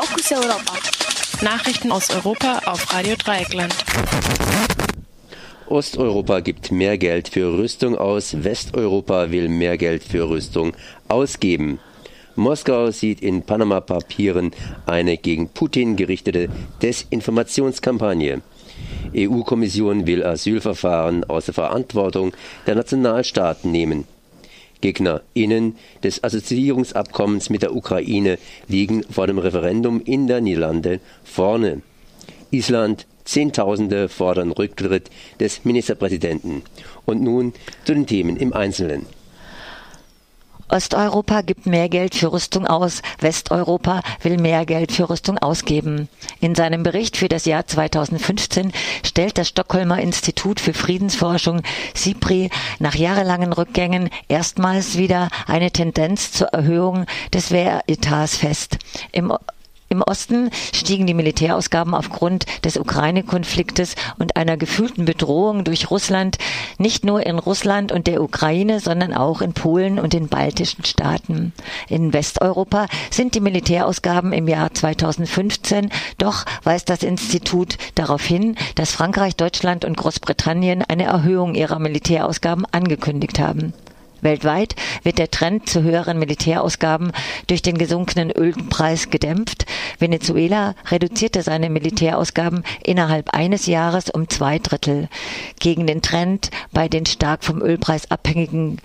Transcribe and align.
Fokus 0.00 0.30
Europa. 0.30 0.74
Nachrichten 1.42 1.90
aus 1.90 2.08
Europa 2.10 2.60
auf 2.66 2.94
Radio 2.94 3.16
Dreieckland. 3.16 3.74
Osteuropa 5.66 6.38
gibt 6.38 6.70
mehr 6.70 6.96
Geld 6.96 7.26
für 7.26 7.58
Rüstung 7.58 7.98
aus, 7.98 8.44
Westeuropa 8.44 9.32
will 9.32 9.48
mehr 9.48 9.76
Geld 9.76 10.04
für 10.04 10.30
Rüstung 10.30 10.74
ausgeben. 11.08 11.80
Moskau 12.36 12.92
sieht 12.92 13.20
in 13.22 13.42
Panama-Papieren 13.42 14.52
eine 14.86 15.16
gegen 15.16 15.48
Putin 15.48 15.96
gerichtete 15.96 16.48
Desinformationskampagne. 16.80 18.42
EU-Kommission 19.16 20.06
will 20.06 20.22
Asylverfahren 20.22 21.24
aus 21.24 21.46
der 21.46 21.54
Verantwortung 21.54 22.34
der 22.68 22.76
Nationalstaaten 22.76 23.72
nehmen. 23.72 24.06
GegnerInnen 24.80 25.76
des 26.02 26.22
Assoziierungsabkommens 26.22 27.50
mit 27.50 27.62
der 27.62 27.74
Ukraine 27.74 28.38
liegen 28.68 29.02
vor 29.04 29.26
dem 29.26 29.38
Referendum 29.38 30.00
in 30.00 30.26
der 30.26 30.40
Niederlande 30.40 31.00
vorne. 31.24 31.82
Island, 32.50 33.06
Zehntausende 33.24 34.08
fordern 34.08 34.52
Rücktritt 34.52 35.10
des 35.38 35.64
Ministerpräsidenten. 35.64 36.62
Und 37.04 37.22
nun 37.22 37.52
zu 37.84 37.92
den 37.92 38.06
Themen 38.06 38.36
im 38.38 38.54
Einzelnen. 38.54 39.04
Osteuropa 40.68 41.40
gibt 41.42 41.66
mehr 41.66 41.88
Geld 41.88 42.14
für 42.14 42.32
Rüstung 42.32 42.66
aus, 42.66 43.02
Westeuropa 43.20 44.02
will 44.22 44.36
mehr 44.36 44.66
Geld 44.66 44.92
für 44.92 45.08
Rüstung 45.08 45.38
ausgeben. 45.38 46.08
In 46.40 46.54
seinem 46.54 46.82
Bericht 46.82 47.16
für 47.16 47.28
das 47.28 47.46
Jahr 47.46 47.66
2015 47.66 48.72
stellt 49.04 49.38
das 49.38 49.48
Stockholmer 49.48 49.98
Institut 50.00 50.60
für 50.60 50.74
Friedensforschung 50.74 51.62
SIPRI 51.94 52.50
nach 52.78 52.94
jahrelangen 52.94 53.52
Rückgängen 53.52 54.10
erstmals 54.28 54.98
wieder 54.98 55.28
eine 55.46 55.70
Tendenz 55.70 56.32
zur 56.32 56.48
Erhöhung 56.48 57.06
des 57.32 57.50
Wehretats 57.50 58.36
fest. 58.36 58.78
Im 59.12 59.32
im 59.88 60.02
Osten 60.02 60.50
stiegen 60.74 61.06
die 61.06 61.14
Militärausgaben 61.14 61.94
aufgrund 61.94 62.44
des 62.64 62.76
Ukraine-Konfliktes 62.76 63.94
und 64.18 64.36
einer 64.36 64.56
gefühlten 64.56 65.04
Bedrohung 65.04 65.64
durch 65.64 65.90
Russland 65.90 66.38
nicht 66.78 67.04
nur 67.04 67.24
in 67.24 67.38
Russland 67.38 67.90
und 67.92 68.06
der 68.06 68.22
Ukraine, 68.22 68.80
sondern 68.80 69.14
auch 69.14 69.40
in 69.40 69.54
Polen 69.54 69.98
und 69.98 70.12
den 70.12 70.28
baltischen 70.28 70.84
Staaten. 70.84 71.52
In 71.88 72.12
Westeuropa 72.12 72.86
sind 73.10 73.34
die 73.34 73.40
Militärausgaben 73.40 74.32
im 74.32 74.46
Jahr 74.46 74.72
2015, 74.72 75.90
doch 76.18 76.44
weist 76.64 76.90
das 76.90 77.02
Institut 77.02 77.78
darauf 77.94 78.24
hin, 78.24 78.56
dass 78.74 78.92
Frankreich, 78.92 79.36
Deutschland 79.36 79.84
und 79.84 79.96
Großbritannien 79.96 80.82
eine 80.82 81.04
Erhöhung 81.04 81.54
ihrer 81.54 81.78
Militärausgaben 81.78 82.66
angekündigt 82.70 83.38
haben. 83.38 83.72
Weltweit 84.22 84.74
wird 85.02 85.18
der 85.18 85.30
Trend 85.30 85.68
zu 85.68 85.82
höheren 85.82 86.18
Militärausgaben 86.18 87.12
durch 87.46 87.62
den 87.62 87.78
gesunkenen 87.78 88.30
Ölpreis 88.30 89.10
gedämpft. 89.10 89.66
Venezuela 89.98 90.74
reduzierte 90.90 91.42
seine 91.42 91.70
Militärausgaben 91.70 92.64
innerhalb 92.82 93.30
eines 93.30 93.66
Jahres 93.66 94.10
um 94.10 94.28
zwei 94.28 94.58
Drittel. 94.58 95.08
Gegen 95.60 95.86
den 95.86 96.02
Trend 96.02 96.50
bei 96.72 96.88
den 96.88 97.06
stark 97.06 97.44
vom 97.44 97.62
Ölpreis 97.62 98.10
abhängigen 98.10 98.78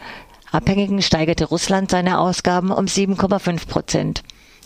Abhängigen 0.51 1.01
steigerte 1.01 1.45
Russland 1.45 1.89
seine 1.89 2.19
Ausgaben 2.19 2.69
um 2.69 2.85
7,5 2.85 3.67
Prozent. 3.67 4.23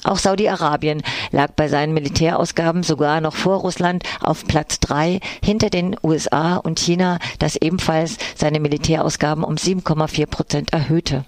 Auch 0.07 0.19
Saudi-Arabien 0.19 1.03
lag 1.31 1.51
bei 1.51 1.67
seinen 1.67 1.93
Militärausgaben 1.93 2.81
sogar 2.81 3.19
noch 3.19 3.35
vor 3.35 3.57
Russland 3.57 4.03
auf 4.21 4.45
Platz 4.47 4.79
drei 4.79 5.19
hinter 5.43 5.69
den 5.69 5.97
USA 6.01 6.55
und 6.55 6.79
China, 6.79 7.19
das 7.39 7.57
ebenfalls 7.57 8.17
seine 8.35 8.61
Militärausgaben 8.61 9.43
um 9.43 9.55
7,4 9.55 10.25
Prozent 10.27 10.71
erhöhte. 10.71 11.25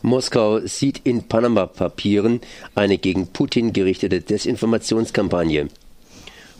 Moskau 0.00 0.60
sieht 0.60 1.02
in 1.04 1.28
Panama-Papieren 1.28 2.40
eine 2.74 2.96
gegen 2.96 3.26
Putin 3.26 3.74
gerichtete 3.74 4.22
Desinformationskampagne. 4.22 5.68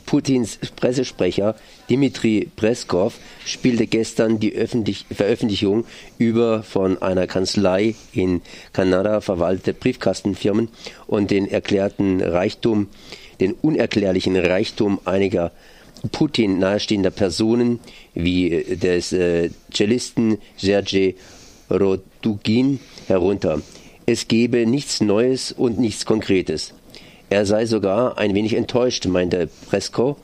Putins 0.06 0.58
Pressesprecher 0.76 1.54
Dmitri 1.88 2.48
Preskov 2.56 3.18
spielte 3.44 3.86
gestern 3.86 4.38
die 4.38 4.54
Öffentlich 4.54 5.06
Veröffentlichung 5.14 5.84
über 6.18 6.62
von 6.62 7.00
einer 7.02 7.26
Kanzlei 7.26 7.94
in 8.12 8.42
Kanada 8.72 9.20
verwaltete 9.20 9.74
Briefkastenfirmen 9.74 10.68
und 11.06 11.30
den 11.30 11.48
erklärten 11.48 12.20
Reichtum, 12.20 12.88
den 13.40 13.52
unerklärlichen 13.52 14.36
Reichtum 14.36 15.00
einiger 15.04 15.52
Putin 16.12 16.58
nahestehender 16.58 17.10
Personen 17.10 17.80
wie 18.14 18.64
des 18.76 19.12
äh, 19.12 19.50
Cellisten 19.72 20.38
Sergei 20.56 21.14
Rodugin 21.70 22.80
herunter. 23.06 23.62
Es 24.06 24.28
gebe 24.28 24.66
nichts 24.66 25.00
Neues 25.00 25.52
und 25.52 25.78
nichts 25.78 26.04
Konkretes. 26.04 26.74
Er 27.30 27.46
sei 27.46 27.66
sogar 27.66 28.18
ein 28.18 28.34
wenig 28.34 28.54
enttäuscht, 28.54 29.06
meinte 29.06 29.48
Presko, 29.68 30.16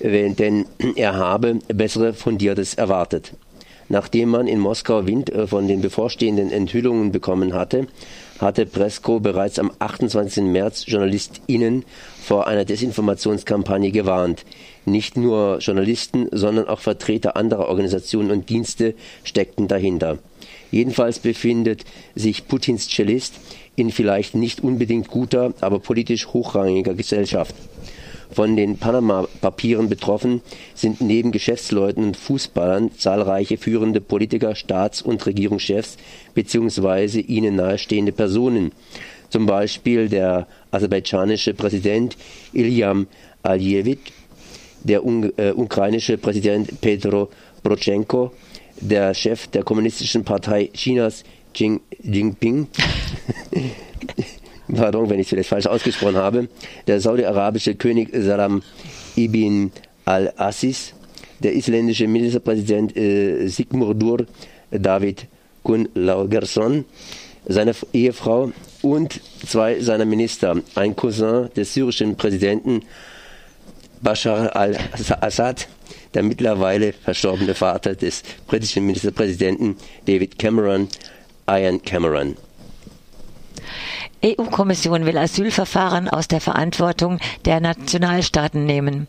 denn 0.00 0.66
er 0.96 1.16
habe 1.16 1.58
bessere 1.68 2.14
Fundiertes 2.14 2.74
erwartet. 2.74 3.34
Nachdem 3.90 4.28
man 4.28 4.46
in 4.46 4.60
Moskau 4.60 5.04
Wind 5.06 5.30
äh, 5.30 5.48
von 5.48 5.66
den 5.66 5.80
bevorstehenden 5.80 6.52
Enthüllungen 6.52 7.10
bekommen 7.10 7.54
hatte, 7.54 7.88
hatte 8.38 8.64
Presko 8.64 9.18
bereits 9.18 9.58
am 9.58 9.72
28. 9.80 10.44
März 10.44 10.84
JournalistInnen 10.86 11.84
vor 12.22 12.46
einer 12.46 12.64
Desinformationskampagne 12.64 13.90
gewarnt. 13.90 14.44
Nicht 14.84 15.16
nur 15.16 15.58
Journalisten, 15.58 16.28
sondern 16.30 16.68
auch 16.68 16.78
Vertreter 16.78 17.36
anderer 17.36 17.68
Organisationen 17.68 18.30
und 18.30 18.48
Dienste 18.48 18.94
steckten 19.24 19.66
dahinter. 19.66 20.18
Jedenfalls 20.70 21.18
befindet 21.18 21.84
sich 22.14 22.46
Putins 22.46 22.88
Cellist 22.88 23.34
in 23.76 23.90
vielleicht 23.90 24.34
nicht 24.34 24.62
unbedingt 24.62 25.08
guter, 25.08 25.54
aber 25.60 25.78
politisch 25.78 26.28
hochrangiger 26.28 26.94
Gesellschaft. 26.94 27.54
Von 28.32 28.56
den 28.56 28.76
Panama-Papieren 28.78 29.88
betroffen 29.88 30.40
sind 30.74 31.00
neben 31.00 31.32
Geschäftsleuten 31.32 32.04
und 32.04 32.16
Fußballern 32.16 32.92
zahlreiche 32.96 33.56
führende 33.56 34.00
Politiker, 34.00 34.54
Staats- 34.54 35.02
und 35.02 35.24
Regierungschefs 35.26 35.96
bzw. 36.34 37.20
ihnen 37.20 37.56
nahestehende 37.56 38.12
Personen. 38.12 38.70
Zum 39.30 39.46
Beispiel 39.46 40.08
der 40.08 40.46
aserbaidschanische 40.70 41.54
Präsident 41.54 42.16
Ilyam 42.52 43.08
Aliyev, 43.42 43.98
der 44.84 45.04
un 45.04 45.32
äh, 45.36 45.52
ukrainische 45.52 46.16
Präsident 46.16 46.80
Petro 46.80 47.30
Poroshenko, 47.62 48.32
der 48.80 49.14
Chef 49.14 49.46
der 49.48 49.62
Kommunistischen 49.62 50.24
Partei 50.24 50.70
Chinas 50.72 51.24
Xi 51.52 51.80
Jinping, 52.02 52.68
pardon, 54.74 55.10
wenn 55.10 55.18
ich 55.18 55.26
es 55.26 55.30
vielleicht 55.30 55.48
falsch 55.48 55.66
ausgesprochen 55.66 56.16
habe, 56.16 56.48
der 56.86 57.00
saudi-arabische 57.00 57.74
König 57.74 58.10
Salam 58.12 58.62
ibn 59.16 59.72
al-Assis, 60.04 60.94
der 61.40 61.54
isländische 61.54 62.06
Ministerpräsident 62.06 62.96
äh, 62.96 63.48
Sigmurdur 63.48 64.26
David 64.70 65.26
Gunnlaugsson, 65.64 66.84
seine 67.46 67.74
Ehefrau 67.92 68.52
und 68.82 69.20
zwei 69.46 69.80
seiner 69.80 70.04
Minister, 70.04 70.56
ein 70.74 70.94
Cousin 70.94 71.48
des 71.56 71.74
syrischen 71.74 72.16
Präsidenten 72.16 72.82
Bashar 74.02 74.54
al-Assad, 74.56 75.68
der 76.14 76.22
mittlerweile 76.22 76.92
verstorbene 76.92 77.54
Vater 77.54 77.94
des 77.94 78.22
britischen 78.46 78.86
Ministerpräsidenten 78.86 79.76
David 80.06 80.38
Cameron 80.38 80.88
Ian 81.48 81.82
Cameron. 81.82 82.36
EU-Kommission 84.22 85.06
will 85.06 85.16
Asylverfahren 85.16 86.08
aus 86.08 86.28
der 86.28 86.40
Verantwortung 86.40 87.18
der 87.46 87.60
Nationalstaaten 87.60 88.66
nehmen. 88.66 89.06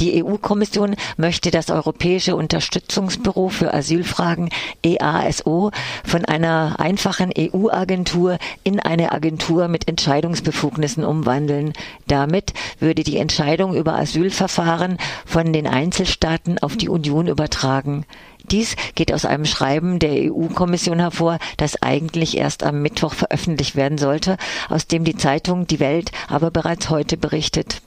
Die 0.00 0.22
EU-Kommission 0.22 0.94
möchte 1.16 1.50
das 1.50 1.70
Europäische 1.70 2.36
Unterstützungsbüro 2.36 3.48
für 3.48 3.74
Asylfragen 3.74 4.48
EASO 4.84 5.72
von 6.04 6.24
einer 6.24 6.76
einfachen 6.78 7.32
EU-Agentur 7.36 8.38
in 8.62 8.78
eine 8.78 9.10
Agentur 9.10 9.66
mit 9.66 9.88
Entscheidungsbefugnissen 9.88 11.04
umwandeln. 11.04 11.72
Damit 12.06 12.52
würde 12.78 13.02
die 13.02 13.16
Entscheidung 13.16 13.74
über 13.74 13.94
Asylverfahren 13.94 14.98
von 15.26 15.52
den 15.52 15.66
Einzelstaaten 15.66 16.60
auf 16.60 16.76
die 16.76 16.88
Union 16.88 17.26
übertragen. 17.26 18.04
Dies 18.52 18.76
geht 18.94 19.12
aus 19.12 19.24
einem 19.24 19.46
Schreiben 19.46 19.98
der 19.98 20.32
EU-Kommission 20.32 21.00
hervor, 21.00 21.38
das 21.56 21.82
eigentlich 21.82 22.36
erst 22.36 22.62
am 22.62 22.82
Mittwoch 22.82 23.14
veröffentlicht 23.14 23.74
werden 23.74 23.98
sollte, 23.98 24.36
aus 24.68 24.86
dem 24.86 25.02
die 25.02 25.16
Zeitung 25.16 25.66
Die 25.66 25.80
Welt 25.80 26.12
aber 26.28 26.52
bereits 26.52 26.88
heute 26.88 27.16
berichtet. 27.16 27.82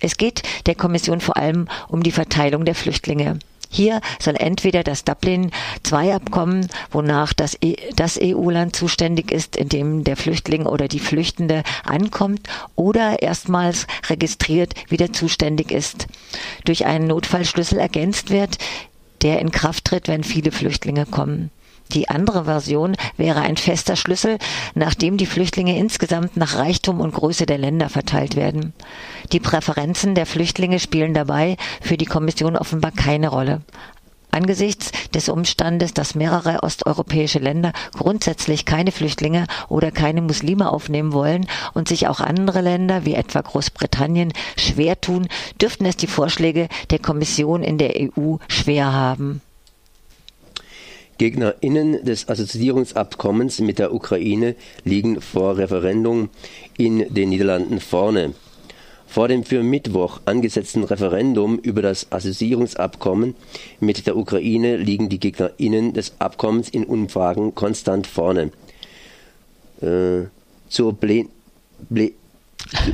Es 0.00 0.16
geht 0.16 0.42
der 0.66 0.74
Kommission 0.74 1.20
vor 1.20 1.36
allem 1.36 1.68
um 1.88 2.02
die 2.02 2.12
Verteilung 2.12 2.64
der 2.64 2.74
Flüchtlinge. 2.74 3.38
Hier 3.70 4.00
soll 4.18 4.36
entweder 4.36 4.82
das 4.82 5.04
Dublin-II-Abkommen, 5.04 6.68
wonach 6.90 7.34
das, 7.34 7.56
e 7.60 7.76
das 7.94 8.18
EU-Land 8.20 8.74
zuständig 8.74 9.30
ist, 9.30 9.56
in 9.56 9.68
dem 9.68 10.04
der 10.04 10.16
Flüchtling 10.16 10.64
oder 10.64 10.88
die 10.88 11.00
Flüchtende 11.00 11.62
ankommt, 11.84 12.48
oder 12.76 13.20
erstmals 13.20 13.86
registriert 14.08 14.72
wieder 14.88 15.12
zuständig 15.12 15.70
ist, 15.70 16.06
durch 16.64 16.86
einen 16.86 17.08
Notfallschlüssel 17.08 17.78
ergänzt 17.78 18.30
wird, 18.30 18.56
der 19.22 19.40
in 19.40 19.50
Kraft 19.50 19.84
tritt, 19.84 20.08
wenn 20.08 20.24
viele 20.24 20.50
Flüchtlinge 20.50 21.04
kommen. 21.04 21.50
Die 21.92 22.08
andere 22.08 22.44
Version 22.44 22.96
wäre 23.16 23.40
ein 23.40 23.56
fester 23.56 23.96
Schlüssel, 23.96 24.38
nachdem 24.74 25.16
die 25.16 25.26
Flüchtlinge 25.26 25.78
insgesamt 25.78 26.36
nach 26.36 26.56
Reichtum 26.56 27.00
und 27.00 27.14
Größe 27.14 27.46
der 27.46 27.58
Länder 27.58 27.88
verteilt 27.88 28.36
werden. 28.36 28.74
Die 29.32 29.40
Präferenzen 29.40 30.14
der 30.14 30.26
Flüchtlinge 30.26 30.80
spielen 30.80 31.14
dabei 31.14 31.56
für 31.80 31.96
die 31.96 32.04
Kommission 32.04 32.56
offenbar 32.56 32.92
keine 32.92 33.28
Rolle. 33.28 33.62
Angesichts 34.30 34.92
des 35.14 35.30
Umstandes, 35.30 35.94
dass 35.94 36.14
mehrere 36.14 36.62
osteuropäische 36.62 37.38
Länder 37.38 37.72
grundsätzlich 37.96 38.66
keine 38.66 38.92
Flüchtlinge 38.92 39.46
oder 39.68 39.90
keine 39.90 40.20
Muslime 40.20 40.70
aufnehmen 40.70 41.14
wollen 41.14 41.46
und 41.72 41.88
sich 41.88 42.08
auch 42.08 42.20
andere 42.20 42.60
Länder 42.60 43.06
wie 43.06 43.14
etwa 43.14 43.40
Großbritannien 43.40 44.34
schwer 44.58 45.00
tun, 45.00 45.28
dürften 45.60 45.86
es 45.86 45.96
die 45.96 46.06
Vorschläge 46.06 46.68
der 46.90 46.98
Kommission 46.98 47.62
in 47.62 47.78
der 47.78 47.94
EU 47.96 48.36
schwer 48.48 48.92
haben. 48.92 49.40
GegnerInnen 51.18 52.04
des 52.04 52.28
Assoziierungsabkommens 52.28 53.60
mit 53.60 53.78
der 53.78 53.92
Ukraine 53.92 54.54
liegen 54.84 55.20
vor 55.20 55.58
Referendum 55.58 56.30
in 56.76 57.12
den 57.12 57.28
Niederlanden 57.28 57.80
vorne. 57.80 58.34
Vor 59.06 59.26
dem 59.26 59.42
für 59.42 59.62
Mittwoch 59.62 60.20
angesetzten 60.26 60.84
Referendum 60.84 61.58
über 61.58 61.82
das 61.82 62.12
Assoziierungsabkommen 62.12 63.34
mit 63.80 64.06
der 64.06 64.16
Ukraine 64.16 64.76
liegen 64.76 65.08
die 65.08 65.18
GegnerInnen 65.18 65.94
des 65.94 66.12
Abkommens 66.18 66.68
in 66.68 66.84
Umfragen 66.84 67.54
konstant 67.54 68.06
vorne. 68.06 68.52
Äh, 69.80 70.26
zur, 70.68 70.94
Plen 70.94 71.30
Ple 71.88 72.12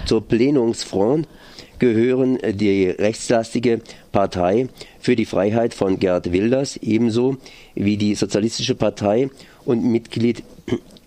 zur 0.06 0.23
Plenungsfront 0.23 1.26
gehören 1.93 2.39
die 2.55 2.89
rechtslastige 2.89 3.83
Partei 4.11 4.69
für 5.01 5.17
die 5.17 5.27
Freiheit 5.27 5.75
von 5.75 5.99
Gerd 5.99 6.33
Wilders 6.33 6.79
ebenso 6.79 7.37
wie 7.75 7.99
die 7.99 8.15
Sozialistische 8.15 8.75
Partei 8.75 9.29
und 9.67 9.85
Mitglied 9.85 10.43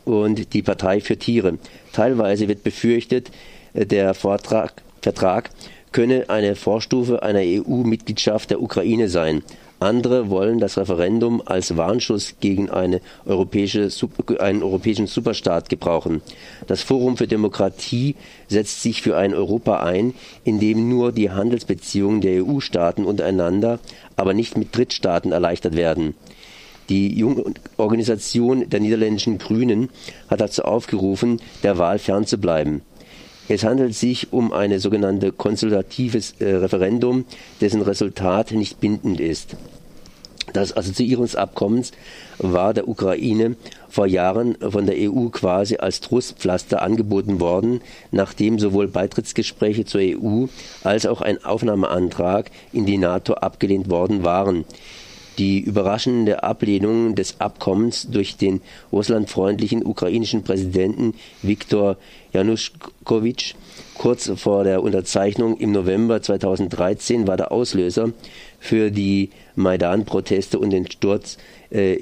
und 0.05 0.53
die 0.53 0.61
Partei 0.61 1.01
für 1.01 1.17
Tiere. 1.17 1.57
Teilweise 1.93 2.47
wird 2.47 2.63
befürchtet, 2.63 3.31
der 3.73 4.13
Vortrag 4.13 4.83
Vertrag 5.01 5.49
könne 5.91 6.25
eine 6.29 6.55
Vorstufe 6.55 7.23
einer 7.23 7.41
EU-Mitgliedschaft 7.41 8.51
der 8.51 8.61
Ukraine 8.61 9.09
sein. 9.09 9.41
Andere 9.79 10.31
wollen 10.31 10.59
das 10.59 10.77
Referendum 10.77 11.41
als 11.45 11.77
Warnschuss 11.77 12.35
gegen 12.39 12.69
eine 12.69 12.99
europäische, 13.25 13.89
einen 14.39 14.63
europäischen 14.63 15.05
Superstaat 15.05 15.69
gebrauchen. 15.69 16.21
Das 16.65 16.81
Forum 16.81 17.15
für 17.15 17.27
Demokratie 17.27 18.15
setzt 18.47 18.81
sich 18.81 19.03
für 19.03 19.15
ein 19.17 19.35
Europa 19.35 19.83
ein, 19.83 20.15
in 20.43 20.59
dem 20.59 20.89
nur 20.89 21.11
die 21.11 21.29
Handelsbeziehungen 21.29 22.21
der 22.21 22.43
EU-Staaten 22.43 23.05
untereinander, 23.05 23.79
aber 24.15 24.33
nicht 24.33 24.57
mit 24.57 24.75
Drittstaaten 24.75 25.31
erleichtert 25.31 25.75
werden. 25.75 26.15
Die 26.89 27.15
Jungorganisation 27.15 28.69
der 28.69 28.79
niederländischen 28.79 29.37
Grünen 29.37 29.89
hat 30.29 30.41
dazu 30.41 30.63
aufgerufen, 30.63 31.41
der 31.61 31.77
Wahl 31.77 31.99
fernzubleiben. 31.99 32.81
Es 33.49 33.63
handelt 33.63 33.95
sich 33.95 34.33
um 34.33 34.51
ein 34.51 34.77
sogenannte 34.79 35.31
konsultatives 35.31 36.35
äh, 36.39 36.55
Referendum, 36.55 37.25
dessen 37.61 37.81
Resultat 37.81 38.51
nicht 38.51 38.79
bindend 38.81 39.19
ist. 39.19 39.55
Das 40.53 40.75
Assoziierungsabkommen 40.75 41.83
war 42.37 42.73
der 42.73 42.87
Ukraine 42.87 43.57
vor 43.89 44.07
Jahren 44.07 44.57
von 44.61 44.85
der 44.85 44.95
EU 44.97 45.27
quasi 45.27 45.77
als 45.77 45.99
Trostpflaster 45.99 46.81
angeboten 46.81 47.39
worden, 47.39 47.81
nachdem 48.11 48.57
sowohl 48.57 48.87
Beitrittsgespräche 48.87 49.85
zur 49.85 50.01
EU 50.01 50.45
als 50.83 51.05
auch 51.05 51.21
ein 51.21 51.43
Aufnahmeantrag 51.43 52.49
in 52.71 52.85
die 52.85 52.97
NATO 52.97 53.33
abgelehnt 53.33 53.89
worden 53.89 54.23
waren. 54.23 54.65
Die 55.37 55.59
überraschende 55.59 56.43
Ablehnung 56.43 57.15
des 57.15 57.39
Abkommens 57.39 58.07
durch 58.09 58.37
den 58.37 58.61
russlandfreundlichen 58.91 59.85
ukrainischen 59.85 60.43
Präsidenten 60.43 61.13
Viktor 61.41 61.97
Januszkowitsch 62.33 63.53
kurz 63.97 64.31
vor 64.35 64.63
der 64.63 64.81
Unterzeichnung 64.83 65.57
im 65.57 65.71
November 65.71 66.21
2013 66.21 67.27
war 67.27 67.37
der 67.37 67.51
Auslöser 67.51 68.11
für 68.59 68.91
die 68.91 69.29
Maidan-Proteste 69.55 70.59
und 70.59 70.71
den 70.71 70.89
Sturz 70.89 71.37
äh, 71.71 71.99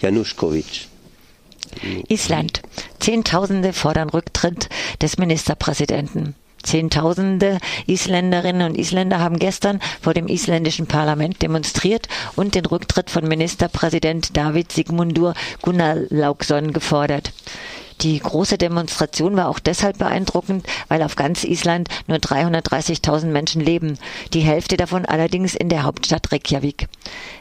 Januszkowitsch. 0.00 0.86
Island. 2.08 2.62
Zehntausende 2.98 3.72
fordern 3.72 4.10
Rücktritt 4.10 4.68
des 5.00 5.18
Ministerpräsidenten. 5.18 6.34
Zehntausende 6.62 7.58
Isländerinnen 7.86 8.70
und 8.70 8.78
Isländer 8.78 9.20
haben 9.20 9.38
gestern 9.38 9.80
vor 10.00 10.14
dem 10.14 10.28
isländischen 10.28 10.86
Parlament 10.86 11.42
demonstriert 11.42 12.08
und 12.36 12.54
den 12.54 12.66
Rücktritt 12.66 13.10
von 13.10 13.26
Ministerpräsident 13.26 14.36
David 14.36 14.72
Sigmundur 14.72 15.34
Gunnlaugsson 15.62 16.72
gefordert. 16.72 17.32
Die 18.02 18.18
große 18.18 18.56
Demonstration 18.56 19.36
war 19.36 19.48
auch 19.48 19.58
deshalb 19.58 19.98
beeindruckend, 19.98 20.66
weil 20.88 21.02
auf 21.02 21.16
ganz 21.16 21.44
Island 21.44 21.88
nur 22.06 22.16
330.000 22.16 23.26
Menschen 23.26 23.60
leben, 23.60 23.98
die 24.32 24.40
Hälfte 24.40 24.78
davon 24.78 25.04
allerdings 25.04 25.54
in 25.54 25.68
der 25.68 25.82
Hauptstadt 25.82 26.32
Reykjavik. 26.32 26.88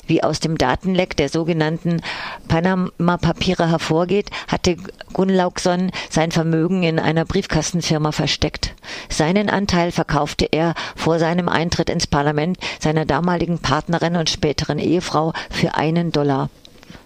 Wie 0.06 0.21
aus 0.21 0.42
dem 0.42 0.57
Datenleck 0.57 1.16
der 1.16 1.30
sogenannten 1.30 2.01
Panama-Papiere 2.50 3.69
hervorgeht, 3.69 4.31
hatte 4.50 4.75
Gunnlaugsson 5.13 5.92
sein 6.10 6.31
Vermögen 6.31 6.83
in 6.83 7.00
einer 7.00 7.24
Briefkastenfirma 7.24 8.12
versteckt. 8.12 8.75
Seinen 9.10 9.50
Anteil 9.50 9.92
verkaufte 9.92 10.46
er 10.46 10.76
vor 10.96 11.20
seinem 11.20 11.50
Eintritt 11.50 11.90
ins 11.90 12.08
Parlament 12.08 12.58
seiner 12.80 13.06
damaligen 13.06 13.60
Partnerin 13.60 14.16
und 14.16 14.30
späteren 14.30 14.80
Ehefrau 14.80 15.34
für 15.50 15.76
einen 15.76 16.12
Dollar. 16.12 16.50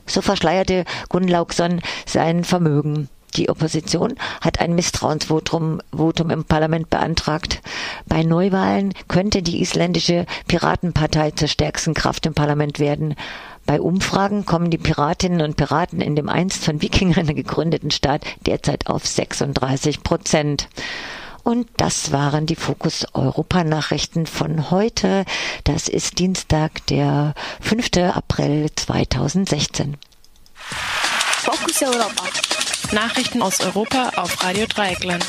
So 0.06 0.22
verschleierte 0.22 0.86
Gunnlaugsson 1.10 1.82
sein 2.06 2.44
Vermögen. 2.44 3.10
Die 3.36 3.50
Opposition 3.50 4.14
hat 4.42 4.60
ein 4.60 4.76
Misstrauensvotum 4.76 5.82
Votum 5.92 6.30
im 6.30 6.46
Parlament 6.46 6.92
beantragt. 6.92 7.62
Bei 8.06 8.22
Neuwahlen 8.22 8.94
könnte 9.08 9.42
die 9.42 9.62
isländische 9.62 10.28
Piratenpartei 10.48 11.32
zur 11.32 11.48
stärksten 11.48 11.96
Kraft 11.96 12.28
im 12.28 12.36
Parlament 12.36 12.80
werden. 12.80 13.16
Bei 13.66 13.82
Umfragen 13.82 14.46
kommen 14.46 14.70
die 14.70 14.78
Piratinnen 14.78 15.42
und 15.42 15.58
Piraten 15.58 16.00
in 16.00 16.16
dem 16.16 16.30
einst 16.30 16.64
von 16.64 16.82
Wikingern 16.82 17.28
gegründeten 17.36 17.90
Staat 17.90 18.24
derzeit 18.46 18.88
auf 18.88 19.08
36 19.08 20.04
Prozent. 20.04 20.68
Und 21.44 21.68
das 21.78 22.12
waren 22.12 22.46
die 22.46 22.56
Fokus 22.56 23.06
Europa 23.14 23.64
Nachrichten 23.64 24.26
von 24.26 24.72
heute. 24.72 25.26
Das 25.66 25.90
ist 25.90 26.20
Dienstag, 26.20 26.86
der 26.88 27.34
5. 27.62 27.90
April 28.16 28.70
2016. 28.74 29.98
Fokus 30.56 31.82
Europa. 31.82 32.24
Nachrichten 32.94 33.42
aus 33.42 33.60
Europa 33.60 34.12
auf 34.16 34.42
Radio 34.44 34.66
Dreieckland. 34.68 35.26